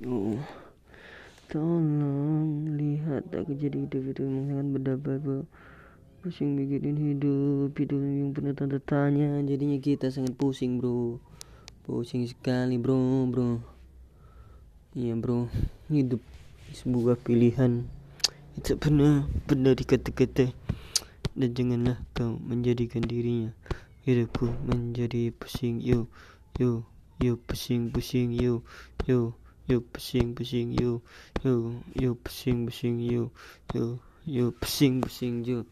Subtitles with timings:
[0.00, 0.40] Oh,
[1.52, 5.44] tolong lihat aku jadi hidup itu memang sangat bro
[6.20, 9.40] pusing mikirin hidup hidup yang penuh tanda tanya.
[9.44, 11.20] Jadinya kita sangat pusing bro.
[11.84, 13.60] Pusing sekali bro bro.
[14.92, 15.52] Iya bro.
[15.88, 16.24] Hidup
[16.76, 17.88] sebuah pilihan.
[18.56, 20.52] Itu pernah pernah dikata-kata.
[21.36, 23.56] Dan janganlah kau menjadikan dirinya
[24.04, 25.80] hidupku menjadi pusing.
[25.80, 26.08] Yo
[26.60, 26.84] yo
[27.16, 28.36] yo pusing pusing.
[28.36, 28.60] Yo
[29.08, 29.39] yo
[29.70, 30.98] yo pusing pusing yo
[31.46, 33.30] yo yo pusing pusing yo
[33.70, 35.62] yo yo pusing pusing yo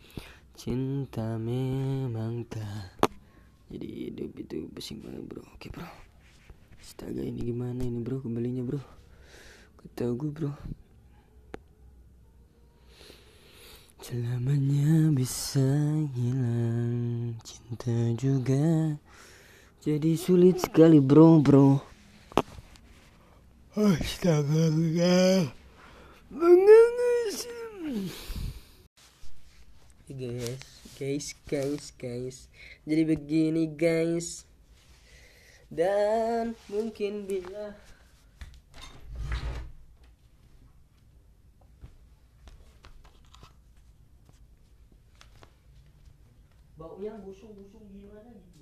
[0.54, 2.94] cinta memang tak
[3.68, 5.44] jadi hidup itu pusing banget bro.
[5.52, 5.84] Oke bro.
[6.80, 8.24] Astaga ini gimana ini bro?
[8.24, 8.80] Kembalinya bro.
[9.76, 10.52] Kata gue bro.
[14.00, 15.68] Selamanya bisa
[16.16, 17.36] hilang.
[17.44, 18.96] Cinta juga
[19.84, 21.97] Jadi sulit sekali bro bro
[23.78, 25.54] Astaga
[26.34, 27.46] Mengangus
[30.10, 30.58] Guys
[30.98, 32.36] Guys guys guys.
[32.82, 34.42] Jadi begini guys.
[35.70, 37.78] Dan mungkin bila
[46.74, 48.58] baunya busung-busung gimana gitu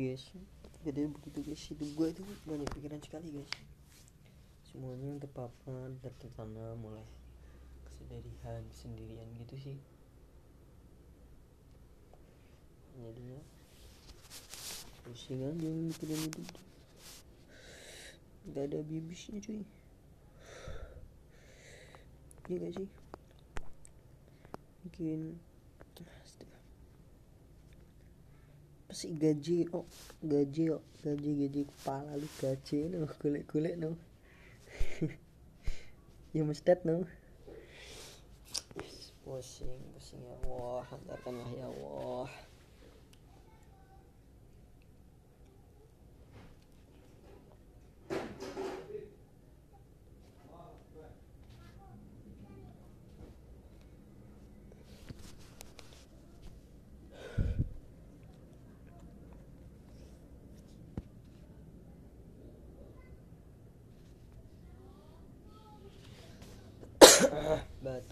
[0.00, 0.24] guys.
[0.84, 3.52] Jadi begitu guys hidup gue itu banyak pikiran sekali guys.
[4.68, 7.06] Semuanya terpapar tertanam mulai
[7.86, 9.78] kesedihan kesendirian gitu sih.
[12.98, 13.40] Jadinya
[15.04, 16.46] pusing aja mikirin tuh
[18.52, 19.64] gak ada bibisnya cuy.
[22.44, 22.88] Iya gak sih?
[24.84, 25.40] Bikin
[29.06, 29.84] gaji oh
[30.22, 33.96] gaji oh gaji gaji kepala lu gaji no kulit kulit no.
[36.34, 37.06] Ya mustad no.
[39.22, 42.26] Pusing pusing ya Allah hantarkanlah ya Allah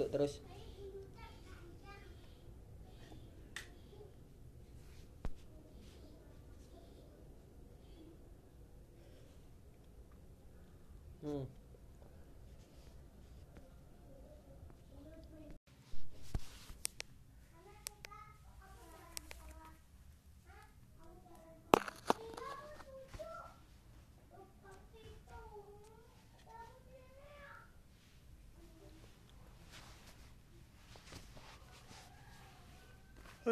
[0.03, 0.33] batuk terus
[11.23, 11.62] hmm.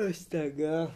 [0.09, 0.91] Astaga.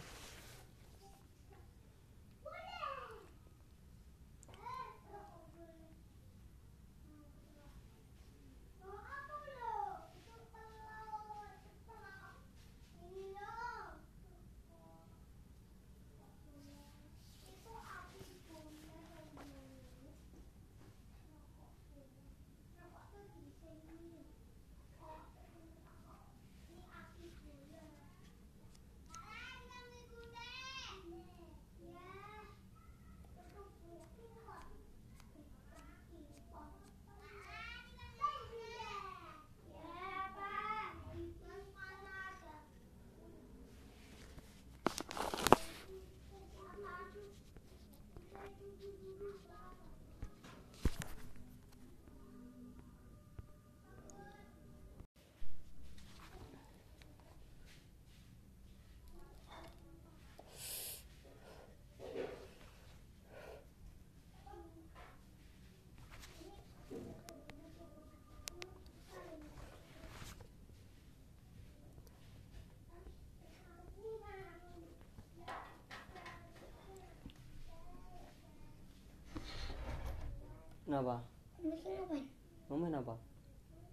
[80.95, 81.19] Kenapa
[81.59, 82.23] Bikin ngapain?
[82.71, 83.19] mau main apa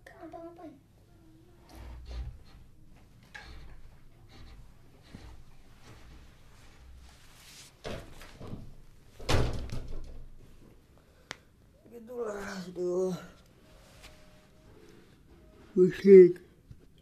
[0.07, 0.71] Kenapa ngapain?
[11.91, 12.39] Begitulah,
[12.71, 13.15] aduh.
[15.75, 16.39] Pusing.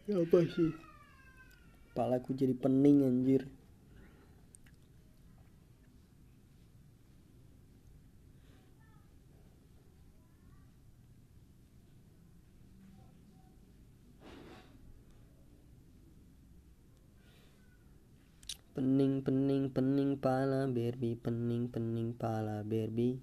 [0.09, 0.73] Apa sih?
[1.93, 3.45] Kepalaku jadi pening anjir.
[18.71, 23.19] Pening, pening, pening pala Barbie, pening, pening pala Barbie.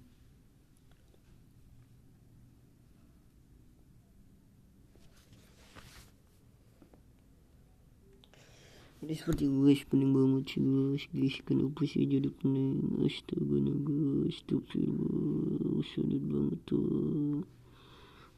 [8.99, 11.03] Jadi seperti guys pening banget sih guys.
[11.09, 13.01] Guys kenapa sih jadi pening?
[13.09, 17.41] Astaga naga astagfirullah sulit banget tuh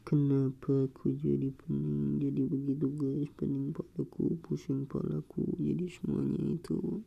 [0.04, 3.30] kenapa aku jadi pening jadi begitu guys?
[3.38, 7.02] Pening palaku pusing palaku jadi semuanya itu.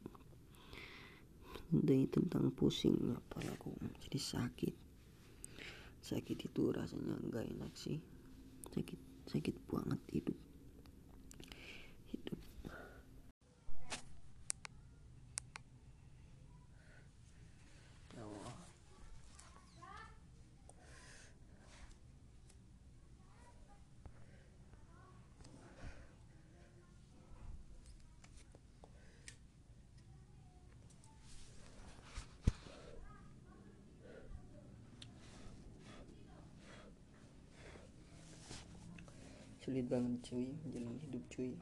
[1.72, 3.76] Tentang tentang pusingnya palaku
[4.08, 4.76] jadi sakit.
[6.02, 8.00] Sakit itu rasanya enggak enak sih.
[8.74, 10.38] Sakit sakit banget hidup
[18.16, 18.56] Ya Allah.
[39.86, 41.54] Sulit banget cuy menjalani hidup cuy.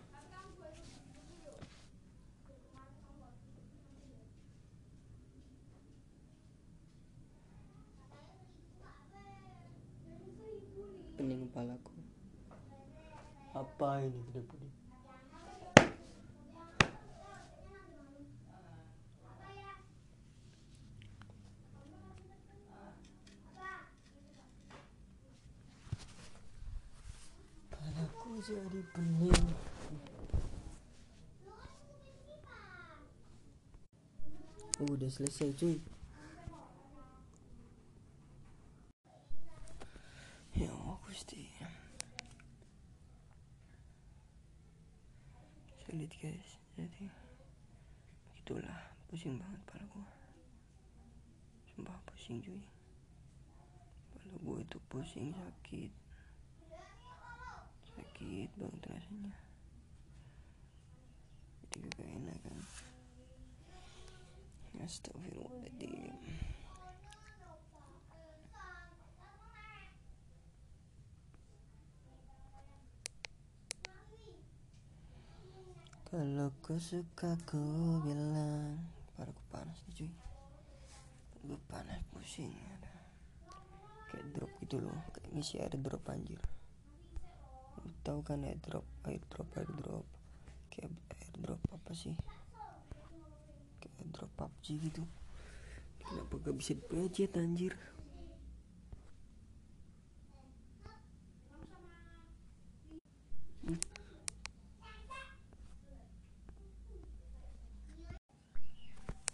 [11.19, 11.91] Pening kepalaku.
[13.53, 14.71] Apa ini tidak boleh
[27.83, 28.39] Kepalaku
[28.93, 29.01] Oh,
[34.85, 35.81] udah selesai cuy.
[40.53, 41.49] Ya Allah Gusti.
[45.81, 46.61] Sulit guys.
[46.77, 47.09] Jadi
[48.45, 50.05] Itulah Pusing banget kepala gua.
[51.73, 52.61] Sumpah pusing cuy.
[54.13, 56.02] Kepala gua itu pusing sakit
[58.23, 59.35] Sakit banget rasanya.
[61.75, 62.59] Jadi gak enak kan.
[64.79, 66.15] Astagfirullahaladzim.
[76.07, 77.59] Kalau kau suka ku
[78.07, 78.79] bilang.
[79.11, 80.11] Kepalaku panas nih cuy.
[81.43, 82.55] Gue panas pusing.
[84.07, 84.95] Kayak drop gitu loh.
[85.11, 86.39] Kayak ngisi air drop anjir
[88.03, 90.07] Tahu kan air drop Air drop air drop.
[90.71, 92.15] Kayak air drop apa sih?
[93.79, 95.03] Kayak air drop PUBG gitu.
[96.03, 97.73] Kenapa gak bisa dipencet anjir?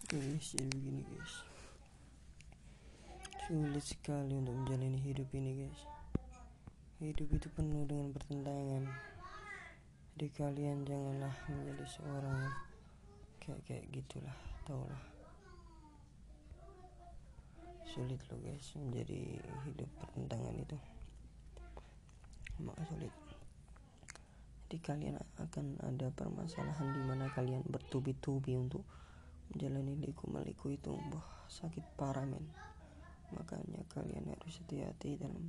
[0.09, 1.33] Guys jadi begini guys.
[3.45, 5.98] Sulit sekali untuk menjalani hidup ini guys
[6.99, 8.83] hidup itu penuh dengan pertentangan.
[10.19, 12.51] Jadi kalian janganlah menjadi seorang
[13.39, 14.35] kayak kayak gitulah
[14.67, 15.03] taulah.
[17.87, 20.75] Sulit loh guys menjadi hidup pertentangan itu.
[22.59, 23.15] Emang sulit.
[24.67, 28.83] Jadi kalian akan ada permasalahan di mana kalian bertubi-tubi untuk
[29.55, 30.91] menjalani liku-meliku itu.
[30.91, 32.43] Wah sakit parah men.
[33.31, 35.47] Makanya kalian harus hati-hati dalam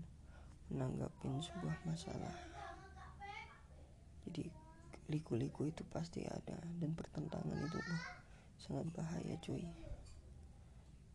[0.71, 2.35] menanggapi sebuah masalah.
[4.27, 4.47] Jadi
[5.11, 8.05] liku-liku itu pasti ada dan pertentangan itu wah
[8.62, 9.67] sangat bahaya cuy.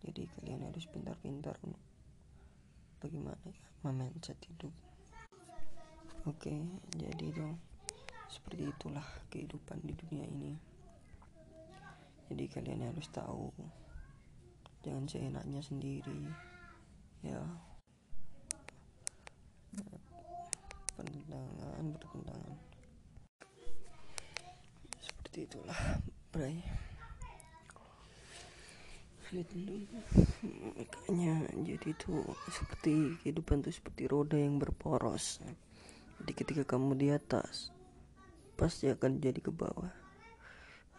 [0.03, 1.55] Jadi kalian harus pintar-pintar
[2.99, 4.73] bagaimana ya memandset hidup.
[6.27, 6.59] Oke
[6.91, 7.55] jadi dong
[8.27, 10.53] seperti itulah kehidupan di dunia ini.
[12.27, 13.53] Jadi kalian harus tahu.
[14.81, 16.25] Jangan seenaknya sendiri.
[17.21, 17.41] Ya
[20.95, 22.55] pertentangan pertentangan
[25.03, 25.81] seperti itulah
[26.31, 26.59] Bray.
[29.35, 29.83] Dulu
[30.79, 35.43] makanya jadi itu seperti kehidupan tuh seperti roda yang berporos.
[36.23, 37.75] Jadi ketika kamu di atas
[38.55, 39.91] pasti akan jadi ke bawah.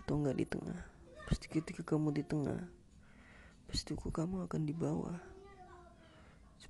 [0.04, 0.80] Atau enggak di tengah.
[1.24, 2.60] Pasti ketika kamu di tengah
[3.66, 5.35] pasti kamu akan di bawah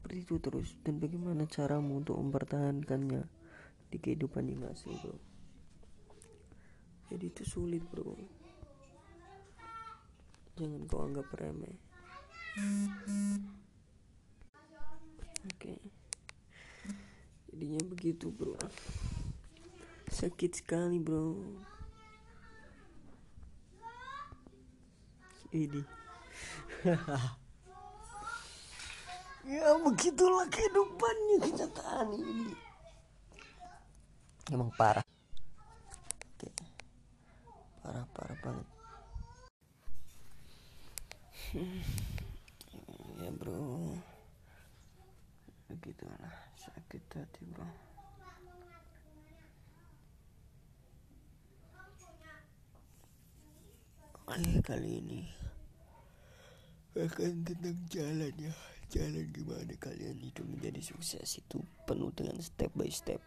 [0.06, 0.68] seperti itu terus.
[0.86, 3.26] Dan bagaimana caramu untuk mempertahankannya
[3.90, 5.18] di kehidupan yang asli bro?
[7.10, 8.14] Jadi itu sulit bro.
[10.54, 11.74] Jangan kau anggap remeh.
[15.50, 15.74] Oke.
[17.50, 18.54] Jadinya begitu bro.
[20.06, 21.34] Sakit sekali bro.
[25.50, 25.82] Ini
[29.46, 32.54] ya begitulah kehidupannya kenyataan ini.
[34.50, 35.06] Emang parah.
[36.34, 36.50] Oke.
[37.82, 38.66] Parah parah banget.
[43.22, 43.94] Ya bro.
[45.70, 47.66] Begitulah sakit hati bro.
[54.26, 55.22] Oke kali ini
[56.96, 58.52] akan tentang jalan ya
[58.86, 63.18] jalan gimana kalian itu menjadi sukses itu penuh dengan step by step.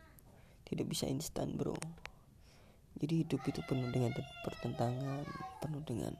[0.63, 1.75] Tidak bisa instan bro.
[2.99, 4.11] Jadi hidup itu penuh dengan
[4.43, 5.23] pertentangan
[5.63, 6.13] penuh dengan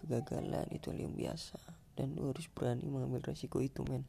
[0.00, 0.68] kegagalan.
[0.72, 1.60] Itu hal yang biasa.
[1.92, 4.08] Dan lu harus berani mengambil resiko itu men.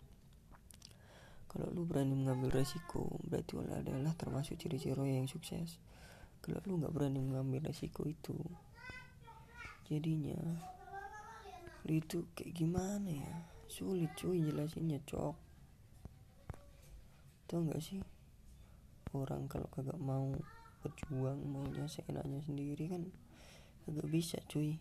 [1.52, 5.78] Kalau lu berani mengambil resiko berarti lu adalah termasuk ciri-ciri yang sukses.
[6.42, 8.36] Kalau lu nggak berani mengambil resiko itu
[9.84, 10.40] jadinya
[11.84, 13.36] lu itu kayak gimana ya
[13.74, 15.34] sulit cuy jelasinnya cok.
[17.50, 17.98] Tau nggak sih?
[19.18, 20.30] Orang kalau kagak mau
[20.86, 23.10] berjuang maunya seenaknya sendiri kan
[23.90, 24.78] kagak bisa cuy.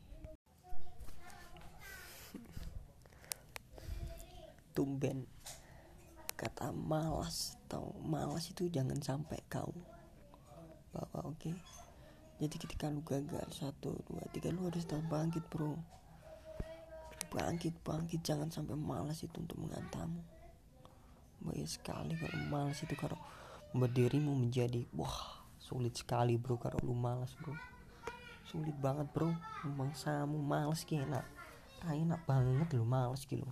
[4.76, 5.24] Tumben.
[6.36, 9.72] Kata malas atau malas itu jangan sampai kau.
[10.92, 11.40] Bawa oke?
[11.40, 11.56] Okay?
[12.42, 15.78] jadi ketika lu gagal satu dua tiga lu harus tetap bangkit bro
[17.32, 20.20] bangkit bangkit jangan sampai malas itu untuk menghantamu
[21.42, 23.18] bahaya sekali kalau malas itu kalau
[23.74, 27.54] berdirimu menjadi wah sulit sekali bro kalau lu malas bro.
[28.46, 29.34] Sulit banget bro.
[29.96, 31.26] Samu malas kena
[31.82, 32.20] enak.
[32.28, 33.48] Banget lu malas gitu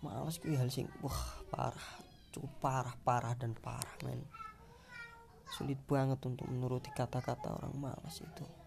[0.00, 1.20] malas gue hal sing wah
[1.52, 1.90] parah.
[2.32, 4.24] Cukup parah parah dan parah men.
[5.50, 8.59] Sulit banget untuk menuruti kata-kata orang malas itu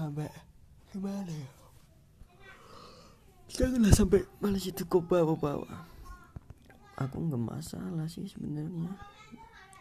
[0.00, 0.32] Hamba
[0.88, 1.50] gimana ya?
[3.52, 5.90] Janganlah sampai malas itu kau bawa-bawa
[7.00, 8.92] aku nggak masalah sih sebenarnya.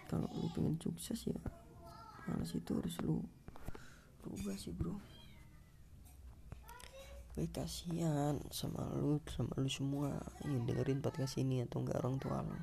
[0.08, 1.40] Kalau lu pengen sukses ya
[2.26, 3.24] malas itu harus lu
[4.24, 4.96] rubah sih bro.
[7.36, 12.44] Gue kasihan sama lu sama lu semua yang dengerin podcast ini atau enggak orang tua
[12.44, 12.60] lu.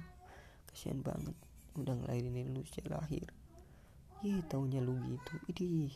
[0.72, 1.36] Kasihan banget
[1.76, 3.28] udah ngelahirin lu sejak lahir.
[4.24, 5.32] Ih taunya lu gitu.
[5.52, 5.92] Idih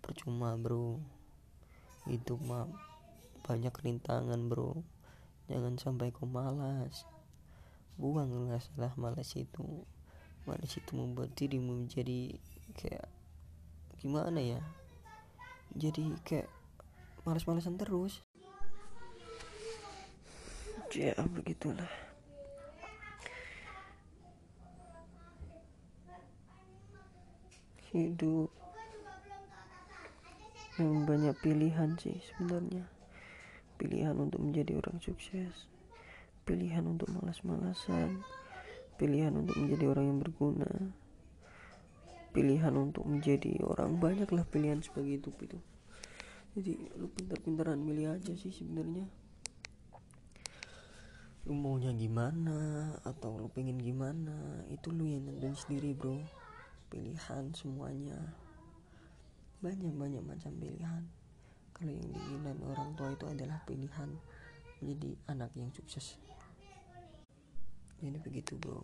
[0.00, 0.98] percuma bro.
[2.08, 2.68] Itu mah
[3.44, 4.80] banyak rintangan bro.
[5.48, 7.08] Jangan sampai kau malas.
[7.96, 9.84] Buanglah salah malas itu.
[10.44, 12.36] Malas itu membuat dirimu menjadi
[12.76, 13.08] kayak
[14.00, 14.60] gimana ya?
[15.76, 16.48] Jadi kayak
[17.24, 18.24] malas-malasan terus.
[20.92, 21.88] Ya begitulah.
[27.92, 28.52] Hidup
[30.78, 32.86] yang banyak pilihan sih sebenarnya.
[33.78, 35.66] Pilihan untuk menjadi orang sukses.
[36.46, 38.22] Pilihan untuk malas-malasan.
[38.98, 40.70] Pilihan untuk menjadi orang yang berguna.
[42.30, 45.58] Pilihan untuk menjadi orang banyaklah pilihan sebagai itu itu.
[46.58, 49.06] Jadi lu pintar-pintaran milih aja sih sebenarnya.
[51.46, 52.90] Lu maunya gimana?
[53.06, 54.66] Atau lu pengen gimana?
[54.70, 56.18] Itu lu yang nentuin sendiri bro.
[56.90, 58.47] Pilihan semuanya
[59.58, 61.02] banyak banyak macam pilihan.
[61.74, 64.10] Kalau yang diinginkan orang tua itu adalah pilihan
[64.82, 66.18] menjadi anak yang sukses.
[67.98, 68.82] Jadi begitu bro.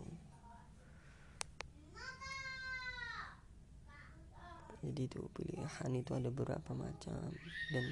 [4.85, 7.31] Jadi itu pilihan itu ada beberapa macam.
[7.71, 7.85] Dan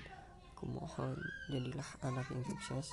[0.64, 1.20] aku mohon
[1.52, 2.88] jadilah anak yang sukses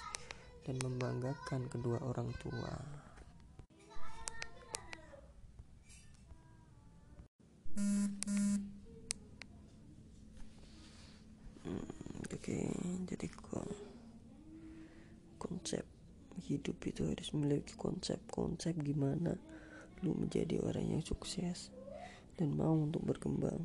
[0.67, 2.75] dan membanggakan kedua orang tua
[12.31, 12.59] oke
[13.07, 13.69] jadi kok
[15.39, 15.87] konsep
[16.51, 19.39] hidup itu harus memiliki konsep-konsep gimana
[20.03, 21.71] lu menjadi orang yang sukses
[22.35, 23.61] dan mau untuk berkembang.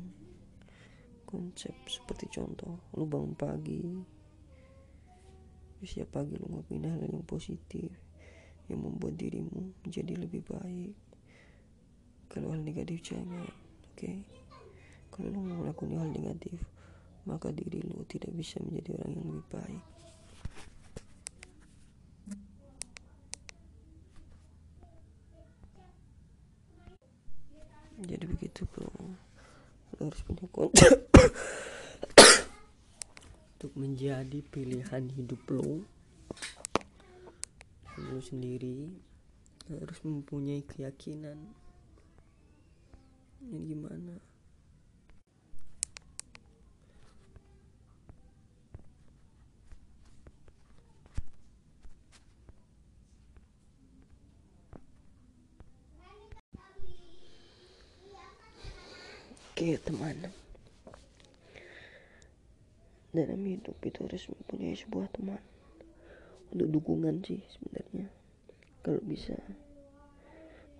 [1.26, 3.82] Konsep seperti contoh lu bangun pagi
[5.86, 7.90] setiap pagi lu ngelakuin hal yang positif
[8.66, 10.94] yang membuat dirimu menjadi lebih baik.
[12.30, 13.94] Kalau hal negatif jangan oke?
[13.94, 14.26] Okay?
[15.16, 16.60] kalau lu melakukan hal negatif
[17.24, 19.84] maka diri lu tidak bisa menjadi orang yang lebih baik
[28.56, 28.88] begitu bro.
[30.00, 30.96] Lu harus punya konsep.
[33.56, 35.84] Untuk menjadi pilihan hidup lo
[37.96, 38.92] lo sendiri
[39.72, 41.36] harus mempunyai keyakinan.
[43.40, 44.12] Ini gimana
[59.66, 60.14] Oke teman.
[63.10, 65.42] Dalam hidup itu harus mempunyai sebuah teman.
[66.54, 68.06] Untuk dukungan sih sebenarnya.
[68.86, 69.34] Kalau bisa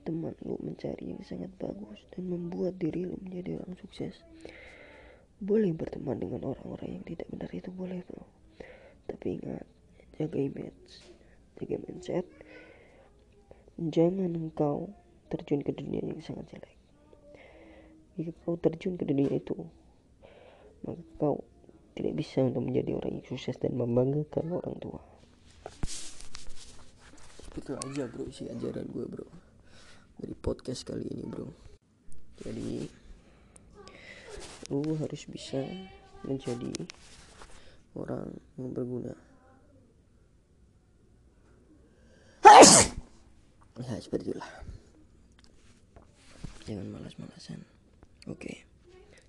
[0.07, 4.23] Teman lu mencari yang sangat bagus Dan membuat diri lu menjadi orang sukses.
[5.43, 8.23] Boleh berteman dengan orang-orang yang tidak benar itu boleh bro.
[9.11, 9.66] Tapi ingat
[10.14, 11.02] Jaga image
[11.59, 12.26] Jaga mindset.
[13.83, 14.95] Jangan engkau
[15.26, 16.75] terjun ke dunia yang sangat jelek
[18.16, 19.54] jika kau terjun ke dunia itu,
[20.88, 21.44] maka kau
[21.96, 25.00] tidak bisa untuk menjadi orang yang sukses dan membanggakan orang tua.
[27.57, 29.29] Itu aja bro si ajaran gue bro
[30.20, 31.48] dari podcast kali ini bro.
[32.40, 32.85] Jadi
[34.72, 35.64] lu harus bisa
[36.24, 36.72] menjadi
[37.96, 38.29] orang
[38.61, 39.12] yang berguna.
[43.76, 44.52] Ya seperti itulah.
[46.64, 47.76] Jangan malas-malasan.
[48.27, 48.67] Oke,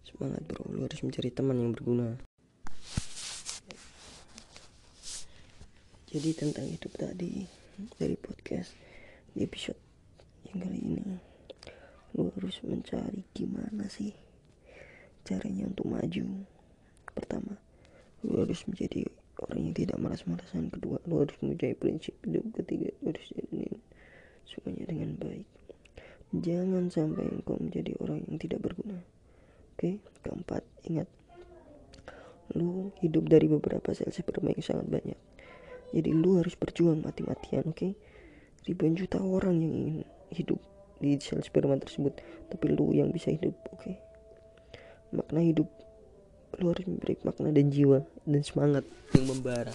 [0.01, 0.65] semangat bro.
[0.73, 2.17] Lu harus mencari teman yang berguna.
[6.09, 7.45] Jadi tentang hidup tadi
[8.01, 8.73] dari podcast
[9.37, 9.77] di episode
[10.49, 11.13] yang kali ini,
[12.17, 14.17] lu harus mencari gimana sih
[15.21, 16.25] caranya untuk maju.
[17.13, 17.53] Pertama,
[18.25, 19.05] lu harus menjadi
[19.45, 20.73] orang yang tidak malas-malasan.
[20.73, 22.49] Kedua, lu harus mempunyai prinsip hidup.
[22.55, 23.77] Ketiga, lu harus jalanin
[24.49, 25.45] semuanya dengan baik.
[26.35, 28.99] Jangan sampai engkau menjadi orang yang tidak berguna.
[29.77, 31.07] Oke, keempat, ingat.
[32.51, 35.19] Lu hidup dari beberapa sel sperma yang sangat banyak.
[35.95, 37.95] Jadi lu harus berjuang mati-matian, oke?
[38.67, 39.97] Ribuan juta orang yang ingin
[40.35, 40.59] hidup
[40.99, 42.19] di sel sperma tersebut,
[42.51, 43.95] tapi lu yang bisa hidup, oke?
[45.15, 45.71] Makna hidup
[46.59, 49.71] lu harus memberi makna dan jiwa dan semangat yang membara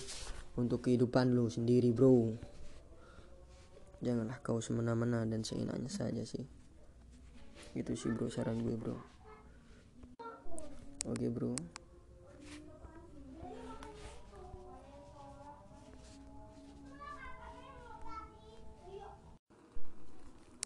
[0.59, 2.52] untuk kehidupan lu sendiri, bro
[4.03, 6.43] janganlah kau semena-mena dan seenaknya saja sih.
[7.73, 8.99] Itu sih bro saran gue bro.
[11.07, 11.55] Oke bro.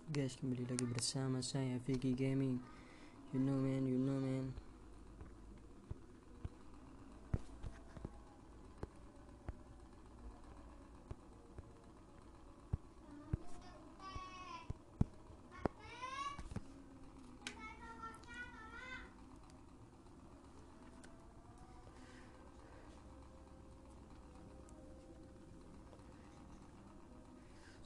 [0.09, 2.57] Guys kembali lagi bersama saya Vicky Gaming.
[3.37, 4.66] You know man you know man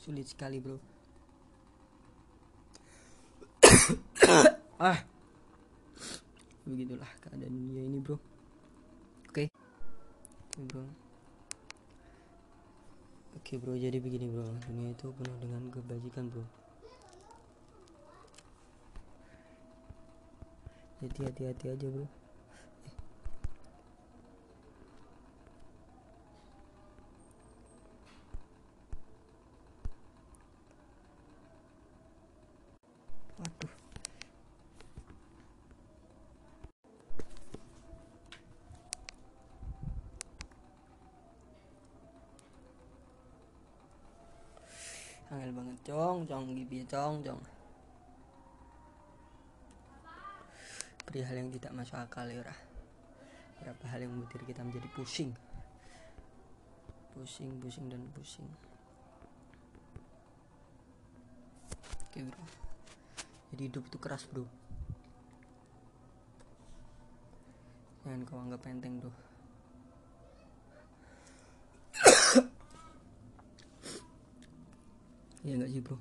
[0.00, 0.80] sulit sekali bro.
[4.80, 4.96] Ah.
[6.64, 8.16] Begitulah keadaan dunia ini bro.
[9.28, 9.44] Oke.
[9.44, 9.46] Okay.
[10.56, 10.84] okay, bro.
[13.36, 13.76] Oke bro.
[13.76, 14.48] Jadi begini bro.
[14.64, 16.48] Dunia itu penuh dengan kebajikan bro.
[21.04, 22.19] Jadi hati-hati aja bro
[33.40, 33.72] waduh.
[45.30, 46.18] Angel banget cong.
[46.28, 47.42] Cong gibi cong cong.
[51.06, 52.44] Perihal yang tidak masuk akal ya
[53.60, 55.30] berapa hal yang membuat kita menjadi pusing?
[57.12, 58.48] Pusing pusing dan pusing.
[62.10, 62.59] Oke bro
[63.60, 64.48] jadi hidup itu keras bro.
[68.08, 69.12] Jangan kau anggap enteng bro.
[75.44, 76.00] Iya gak sih bro?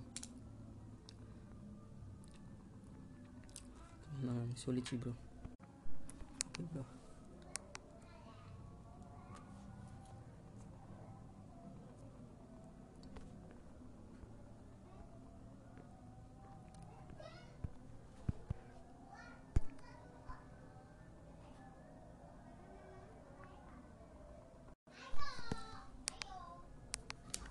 [4.23, 5.11] Memang sulit sih bro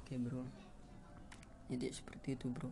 [0.09, 0.41] oke bro
[1.69, 2.71] jadi seperti itu bro.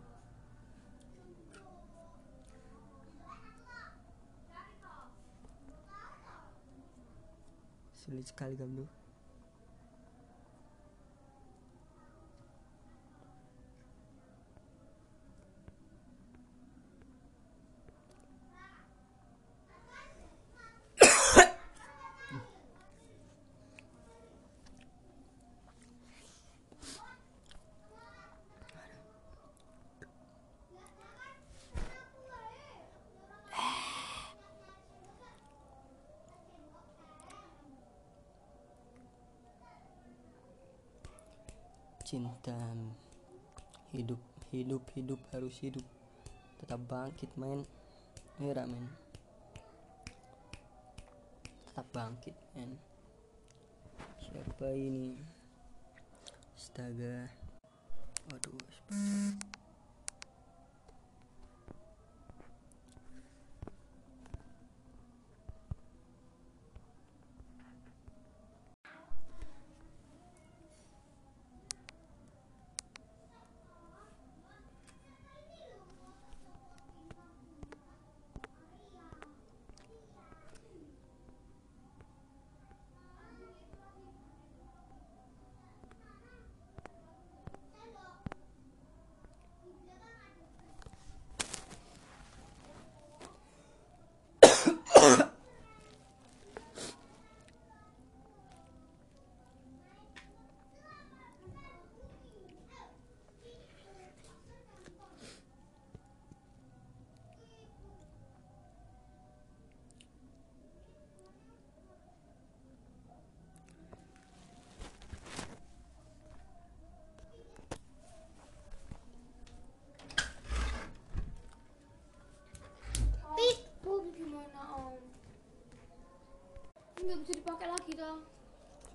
[7.99, 8.71] Sulit sekali kan
[42.07, 42.55] cinta
[43.91, 44.23] hidup
[44.55, 45.83] hidup hidup harus hidup.
[46.63, 47.67] Tetap bangkit men
[48.39, 48.87] Mira men
[51.77, 52.73] tetap bangkit men.
[54.17, 55.13] Siapa ini?
[56.57, 57.29] Astaga.
[58.33, 59.56] Waduh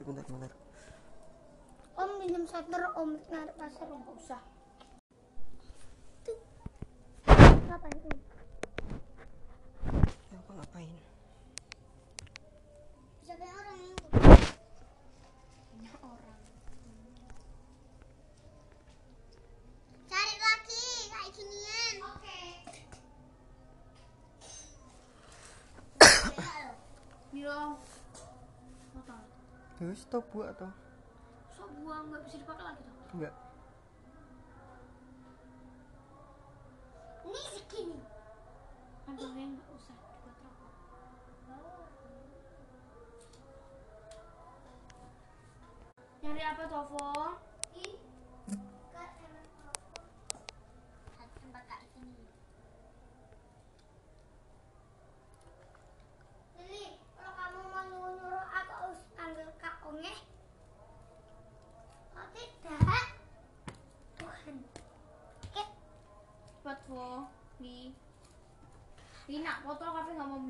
[0.01, 0.51] sebentar sebentar
[1.93, 4.41] Om minum senter, Om narik pasar, Om usah.
[6.25, 6.39] Tuh.
[7.69, 8.17] Ngapain Om?
[10.31, 10.89] apa ngapain
[13.21, 13.77] Bisa kayak orang
[15.77, 16.41] yang orang.
[20.09, 21.95] Cari lagi kayak ginian.
[22.09, 22.41] Oke.
[27.29, 27.77] Nih loh.
[28.97, 29.30] Apa?
[29.81, 30.69] Ya stop buat atau
[31.49, 32.95] Sok buang nggak bisa dipakai lagi toh.
[33.17, 33.33] enggak
[37.21, 38.01] Ini segini.
[39.09, 40.73] Aduh, yang nggak usah dibuat rokok.
[46.21, 47.09] Nyari apa, Tovo?
[51.51, 52.23] tempat kayak gini.
[56.55, 56.85] Lili,
[57.19, 60.15] kalau kamu mau nyuruh aku harus panggil Kak Onge.
[62.15, 63.07] Oh tidak.
[64.15, 64.57] Tuhan.
[67.61, 67.93] Nih.
[69.29, 70.49] Nih, nak, foto kafe nggak mau bener